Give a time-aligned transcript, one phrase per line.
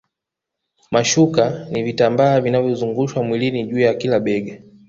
[0.91, 4.57] Mashuka ni vitambaa vinavyozungushwa mwilini juu ya kila bega